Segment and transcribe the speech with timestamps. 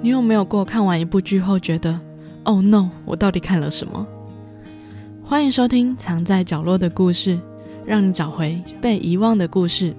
[0.00, 1.98] 你有没有过看完一部剧后觉得
[2.44, 4.06] ，Oh no，我到底看了什么？
[5.22, 7.36] 欢迎收听《藏在角落的故事》，
[7.86, 9.94] 让你找回被遗忘的故事。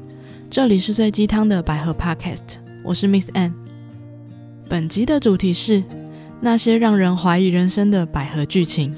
[0.49, 3.53] 这里是最鸡汤的百合 Podcast，我是 Miss a n n。
[4.69, 5.83] 本集的主题是
[6.39, 8.93] 那些让人怀疑人生的百合剧情。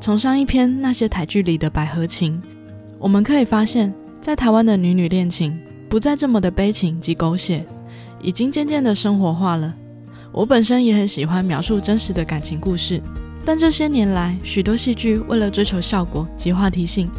[0.00, 2.40] 从上一篇那些台剧里的百合情，
[2.98, 5.58] 我们可以发现，在台湾的女女恋情
[5.88, 7.66] 不再这么的悲情及狗血。
[8.22, 9.74] 已经渐渐的生活化了。
[10.32, 13.02] 我本身也很喜欢描述真实的感情故事，
[13.44, 17.10] 但这些年来，许多戏剧为了追求效果及话题性，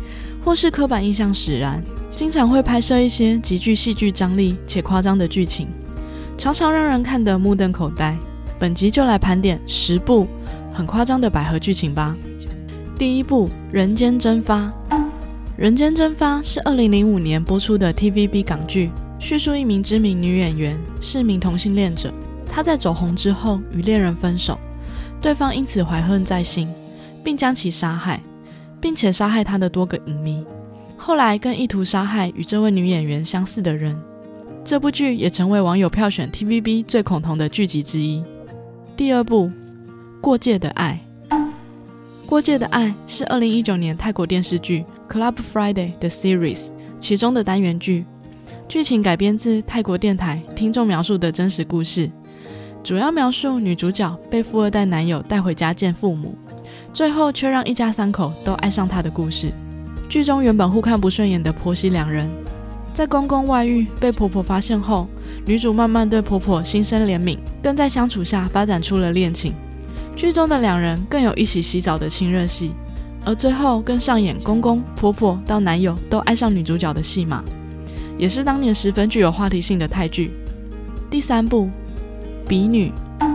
[0.46, 1.84] 或是刻板印象使然，
[2.16, 5.68] 经常会拍摄一些极具戏剧张力且夸张的剧情，
[6.38, 8.18] 常常让人看得目瞪口呆。
[8.58, 10.28] 本集就来盘点十部
[10.72, 12.16] 很夸张的百合剧情吧。
[12.98, 14.72] 第一部《人间蒸发》，
[15.58, 18.92] 《人间蒸发》是二零零五年播出的 TVB 港剧。
[19.22, 22.12] 叙述一名知名女演员是名同性恋者，
[22.50, 24.58] 她在走红之后与恋人分手，
[25.22, 26.68] 对方因此怀恨在心，
[27.24, 28.20] 并将其杀害，
[28.82, 30.44] 并且杀害她的多个影迷。
[30.98, 33.96] 后来更意图杀害与这位女演员相似的人。
[34.66, 38.24] 这部剧也成为网友票选 TVB 最恐同的剧集之一。
[38.98, 39.46] 第二部
[40.20, 41.00] 《过界的爱》，
[42.26, 48.04] 《过界的爱》是二零一九年泰国电视剧《Club Friday》的 series 其中的单元剧。
[48.72, 52.10] 剧情改编自泰国电台听众描述的真实故事，
[52.82, 56.38] 主要描述女主角被富二代男友带回家见父母，
[56.94, 59.52] 最后却让一家三口都爱上她的故事。
[60.08, 62.32] 剧中原本互看不顺眼的婆媳两人，
[62.94, 65.06] 在公公外遇被婆婆发现后，
[65.46, 69.54] 女主慢慢对婆婆心生怜悯，更在相处下发展出了恋情。
[70.16, 72.72] 剧中的两人更有一起洗澡的亲热戏，
[73.26, 77.44] 而最后更上演公公婆婆到男友都爱上女主角的戏码。
[78.18, 80.32] 也是当年十分具有话题性的泰剧。
[81.10, 81.66] 第三部
[82.48, 82.92] 《比女》，《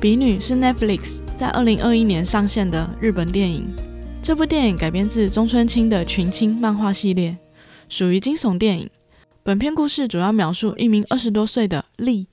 [0.00, 3.66] 比女》是 Netflix 在二零二一年上线的日本电影。
[4.22, 7.36] 这部电影改编自中村清的群青漫画系列，
[7.88, 8.88] 属于惊悚电影。
[9.42, 12.28] 本片故事主要描述一名二十多岁的丽，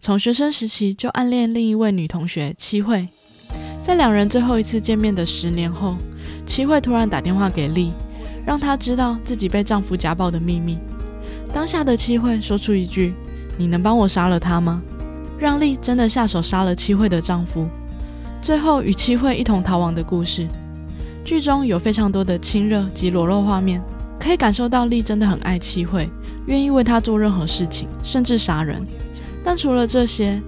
[0.00, 3.08] 从学生时期就暗恋另一位女同学七惠。
[3.82, 5.96] 在两人最后一次见面的十年后，
[6.46, 7.92] 七惠突然打电话给丽，
[8.46, 10.78] 让她知道自己被丈夫家暴的秘密。
[11.54, 13.14] 当下的七惠说出一句
[13.56, 14.82] ：“你能帮我杀了他吗？”
[15.38, 17.68] 让丽真的下手杀了七惠的丈夫，
[18.42, 20.48] 最后与七惠一同逃亡的故事。
[21.24, 23.80] 剧中有非常多的亲热及裸露画面，
[24.18, 26.10] 可以感受到丽真的很爱七惠，
[26.46, 28.84] 愿意为她做任何事情，甚至杀人。
[29.44, 30.42] 但除了这些，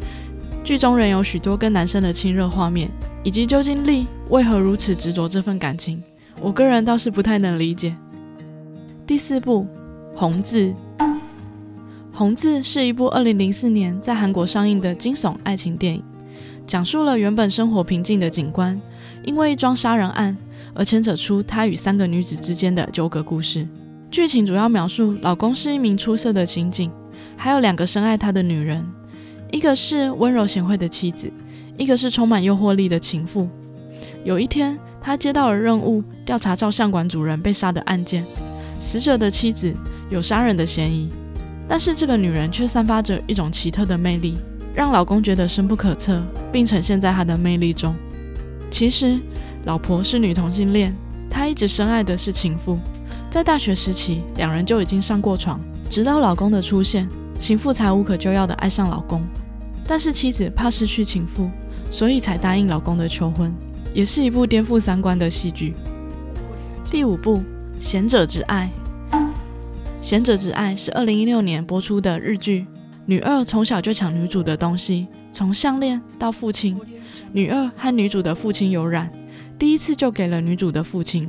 [0.64, 2.90] 剧中仍有许多跟男生的亲热画面，
[3.22, 6.02] 以及究竟丽为何如此执着这份感情，
[6.40, 7.96] 我个人倒是不太能理解。
[9.06, 9.62] 第四部
[10.16, 10.68] 《红字》。
[12.14, 16.02] 《红字》是一部2004年在韩国上映的惊悚爱情电影，
[16.66, 18.80] 讲述了原本生活平静的警官，
[19.24, 20.34] 因为一桩杀人案
[20.72, 23.68] 而牵扯出他与三个女子之间的纠葛故事。
[24.10, 26.90] 剧情主要描述老公是一名出色的刑警，
[27.36, 28.82] 还有两个深爱他的女人，
[29.52, 31.30] 一个是温柔贤惠的妻子，
[31.76, 33.46] 一个是充满诱惑力的情妇。
[34.24, 38.24] 有一天，他接到了任务，调查照相馆主人被杀的案件，
[38.80, 39.74] 死者的妻子
[40.08, 41.08] 有杀人的嫌疑。
[41.68, 44.38] 但是这个女人却散发着一种奇特的魅力，
[44.72, 46.22] 让老公觉得深不可测，
[46.52, 47.92] 并呈现在她的魅力中。
[48.70, 49.18] 其实，
[49.64, 50.94] 老婆是女同性恋，
[51.28, 52.78] 她一直深爱的是情妇。
[53.28, 57.08] 在大学时期，两人就已经上过床，直到老公的出现，
[57.40, 59.20] 情妇才无可救药的爱上老公。
[59.88, 61.50] 但是妻子怕失去情妇，
[61.90, 63.52] 所以才答应老公的求婚，
[63.92, 65.74] 也是一部颠覆三观的戏剧。
[66.88, 67.38] 第五部
[67.80, 68.70] 《贤者之爱》。
[70.06, 72.64] 《贤者之爱》是二零一六年播出的日剧。
[73.06, 76.80] 女二从小就抢女主的东西，从项链到父亲。
[77.32, 79.10] 女二和女主的父亲有染，
[79.58, 81.28] 第一次就给了女主的父亲，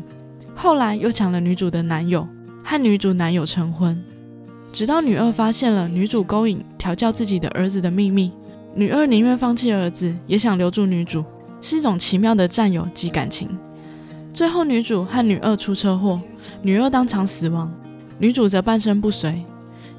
[0.56, 2.28] 后来又抢了女主的男友，
[2.64, 4.00] 和女主男友成婚。
[4.72, 8.32] 直到女二发现了女主勾引调教自己的儿子的秘密，
[8.76, 11.26] 女二宁愿放弃儿子，也想留住女主，
[11.62, 13.50] 是一种奇妙的占有及感情。
[14.32, 16.22] 最后，女主和女二出车祸，
[16.62, 17.74] 女二当场死亡。
[18.20, 19.44] 女主则半身不遂，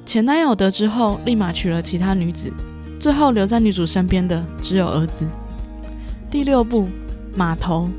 [0.05, 2.51] 前男友得知后立马娶了其他女子，
[2.99, 5.25] 最后留在女主身边的只有儿子。
[6.29, 6.83] 第六部
[7.33, 7.89] 《码头》，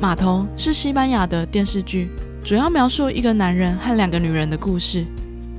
[0.00, 2.08] 码头是西班牙的电视剧，
[2.42, 5.04] 主要描述一个男人和两个女人的故事。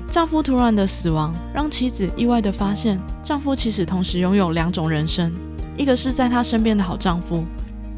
[0.10, 5.32] 丈夫突然的死亡让妻子意外的发现，丈夫其实同时拥有两种人生，
[5.78, 7.44] 一个是在她身边的好丈夫，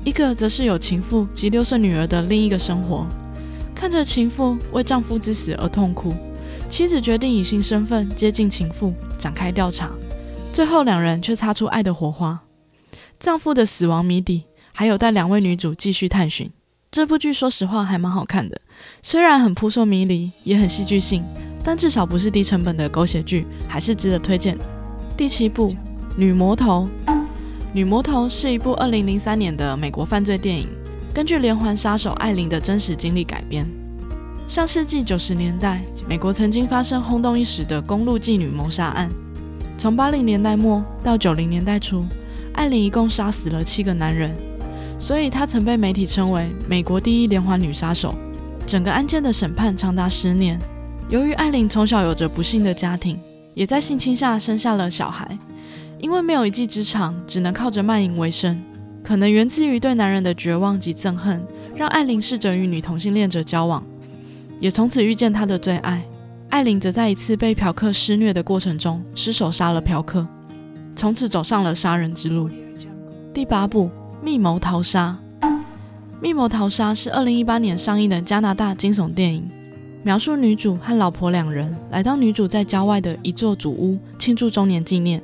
[0.04, 3.08] 一个则是有情妇及六岁女儿的另一个生活。
[3.82, 6.14] 看着情妇为丈夫之死而痛哭，
[6.70, 9.90] 妻子决定以新身份接近情妇，展开调查。
[10.54, 12.40] 最后两人却擦出爱的火花。
[13.20, 16.48] 丈夫的死亡谜底还有待两位女主继续探寻。
[16.92, 18.62] 这部剧说实话还蛮好看的，
[19.02, 21.24] 虽然很扑朔迷离，也很戏剧性，
[21.64, 24.56] 但至少不是低成本的狗血剧，还是值得推荐。
[25.18, 25.72] 第七部
[26.16, 26.88] 《女魔头》，
[27.74, 30.70] 《女魔头》是一部二零零三年的美国犯罪电影，
[31.14, 33.68] 根据连环杀手艾琳的真实经历改编。
[34.48, 39.10] 上世纪九十年代，美国曾经发生轰动一时的公路妓女谋杀案。
[39.78, 42.06] 从八零年代末到九零年代初，
[42.54, 44.34] 艾琳一共杀死了七个男人，
[45.00, 48.16] 所以她曾被媒体称为美国第一连环女杀手。
[48.66, 50.58] 整个案件的审判长达十年。
[51.10, 53.20] 由于艾琳从小有着不幸的家庭，
[53.54, 55.38] 也在性侵下生下了小孩，
[56.00, 58.58] 因为没有一技之长，只能靠着卖淫为生。
[59.04, 61.42] 可能源自于对男人的绝望及憎恨，
[61.76, 63.84] 让艾琳试着与女同性恋者交往。
[64.60, 66.06] 也从此遇见他的最爱，
[66.50, 70.28] 艾琳则在一次被嫖客施虐的过程中失手杀了嫖客，
[70.96, 72.48] 从此走上了杀人之路。
[73.34, 73.86] 第八部
[74.24, 75.18] 《密谋逃杀》，
[76.22, 79.48] 《密谋逃杀》是二零一八年上映的加拿大惊悚电影，
[80.04, 85.20] 描述女主和老婆两人来到女主在郊外的一座祖屋庆祝周年纪念，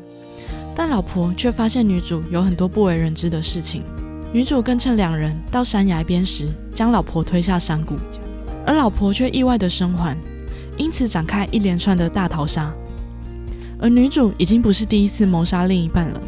[0.80, 3.82] 但老婆却发现女主有很多不为人知的事情。
[4.32, 7.96] 女主更趁两人到山崖边时，将老婆推下山谷。
[8.64, 10.16] 而老婆却意外的生还，
[10.78, 12.72] 因此展开一连串的大逃杀。
[13.80, 16.22] 而女主已经不是第一次谋杀另一半了，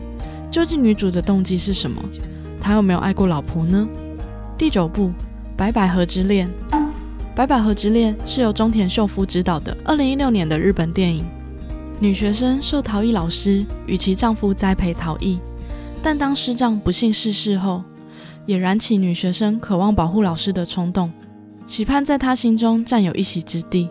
[0.50, 2.02] 究竟女主的动机是什么？
[2.60, 3.88] 她有没有爱过老婆呢？
[4.58, 5.10] 第九部
[5.56, 6.50] 《白百合之恋》，
[7.36, 11.24] 《白百合之恋》是由中田秀夫执导的二零一六年的日本电影。
[12.02, 15.38] 女学生受陶艺老师与其丈夫栽培陶艺，
[16.02, 17.84] 但当师丈不幸逝世后，
[18.46, 21.12] 也燃起女学生渴望保护老师的冲动。
[21.68, 23.90] 期盼在他心中占有一席之地。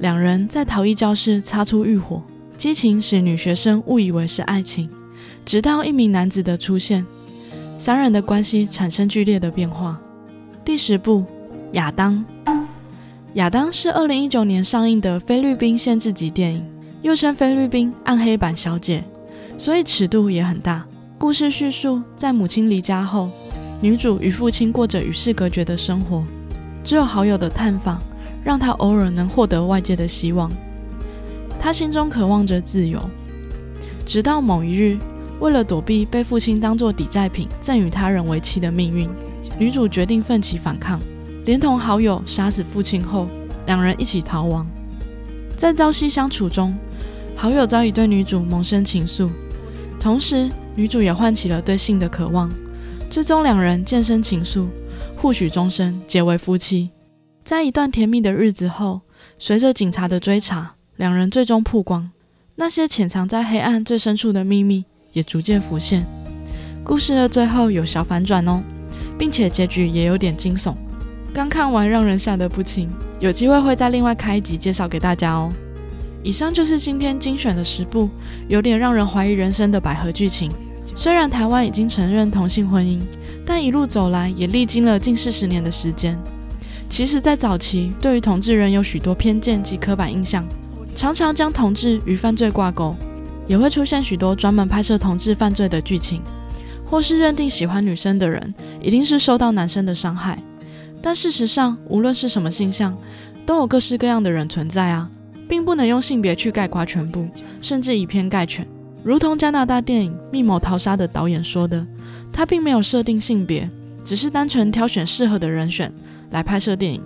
[0.00, 2.20] 两人在陶艺教室擦出欲火，
[2.58, 4.88] 激情使女学生误以为是爱情。
[5.46, 7.06] 直到一名男子的出现，
[7.78, 10.00] 三人的关系产生剧烈的变化。
[10.64, 11.20] 第十部
[11.72, 12.24] 《亚当》，
[13.34, 16.66] 亚当是二零一九年上映的菲律宾限制级电影，
[17.02, 19.02] 又称菲律宾暗黑版小姐，
[19.56, 20.84] 所以尺度也很大。
[21.16, 23.30] 故事叙述在母亲离家后，
[23.80, 26.22] 女主与父亲过着与世隔绝的生活。
[26.84, 28.02] 只有好友的探访，
[28.44, 30.50] 让她偶尔能获得外界的希望。
[31.58, 33.00] 她心中渴望着自由，
[34.04, 34.98] 直到某一日，
[35.40, 39.08] 为了躲避被父亲当作抵债品赠与他人为妻的命运，
[39.58, 41.00] 女主决定奋起反抗，
[41.46, 43.26] 连同好友杀死父亲后，
[43.64, 44.66] 两人一起逃亡。
[45.56, 46.74] 在朝夕相处中，
[47.40, 49.26] 好友早已对女主萌生情愫，
[49.98, 52.50] 同时女主也唤起了对性的渴望，
[53.08, 54.66] 最终两人渐生情愫。
[55.16, 56.90] 互许终身，结为夫妻。
[57.42, 59.00] 在一段甜蜜的日子后，
[59.38, 62.10] 随着警察的追查，两人最终曝光，
[62.56, 64.84] 那些潜藏在黑暗最深处的秘密
[65.14, 66.04] 也逐渐浮现。
[66.84, 68.62] 故事的最后有小反转哦，
[69.18, 70.74] 并且结局也有点惊悚。
[71.32, 75.50] 刚看完让人吓得不轻，有机会会再另外开一集介绍给大家哦。
[76.22, 78.08] 以上就是今天精选的十部
[78.48, 80.50] 有点让人怀疑人生的百合剧情。
[80.94, 83.00] 虽然台湾已经承认同性婚姻，
[83.46, 86.18] 但一路走来也历经了近四十年的时间。
[86.88, 90.44] 其实，在早期，对于同志仍有许多偏见及刻板印象，
[90.94, 92.94] 常常将同志与犯罪挂钩，
[93.46, 96.20] 也会出现许多专门拍摄同志犯罪的剧情，
[96.84, 98.52] 或是认定喜欢女生的人
[98.82, 100.42] 一定是受到男生的伤害。
[101.00, 102.94] 但事实上，无论是什么性向，
[103.46, 105.08] 都有各式各样的人存在啊，
[105.50, 107.26] 并不能用性别去概括全部，
[107.60, 108.64] 甚至以偏概全。
[109.02, 111.84] 如同加拿大电影《密谋逃杀》的导演说的，
[112.32, 113.68] 他并没有设定性别，
[114.04, 115.92] 只是单纯挑选适合的人选
[116.30, 117.02] 来拍摄电影。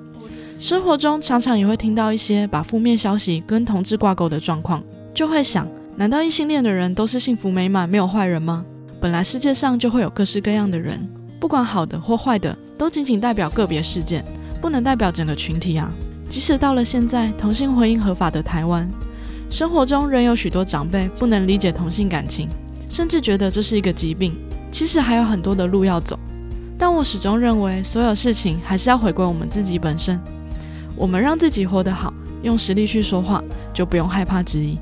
[0.61, 4.85] 生活中常常也会听到一些把负面消息跟同志挂钩的状况，
[5.15, 8.63] 就会想：难道异性恋的人都是幸福美满、没有坏人吗？
[9.01, 11.01] 本来世界上就会有各式各样的人，
[11.41, 14.23] 不管好的或坏的，都仅仅代表个别事件，
[14.61, 15.91] 不能代表整个群体啊！
[16.35, 18.91] 即使到了现在，同性婚姻合法的台湾。
[19.49, 22.49] 生活中仍有许多长辈不能理解同性感情，
[22.89, 24.35] 甚至觉得这是一个疾病。
[24.73, 26.19] 其实还有很多的路要走，
[26.77, 30.19] 但我始终认为，所有事情还是要回归我们自己本身。
[30.97, 32.13] 我们让自己活得好，
[32.43, 33.41] 用实力去说话，
[33.73, 34.77] 就不用害怕质疑。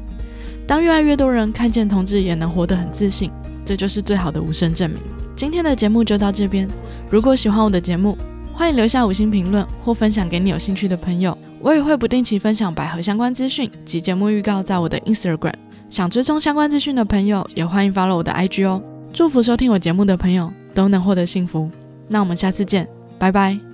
[0.66, 3.30] 当越来越多人看见同志也能活得很自信，
[3.62, 4.98] 这就是最好的无声证明。
[5.36, 6.66] 今天的节目就到这边。
[7.10, 8.16] 如果喜欢我的节目，
[8.62, 11.36] 欢迎留下五星评论或分享给你有兴趣的朋友。
[11.58, 15.52] 我也会不定期分享百合相关资讯及节目预告在我的 Instagram。
[15.90, 18.80] 想追踪相关资讯的朋友，也欢迎 follow 我的 IG 哦。
[19.12, 21.68] 祝福收听我节目的朋友都能获得幸福。
[22.06, 22.86] 那我们下次见，
[23.18, 23.71] 拜拜。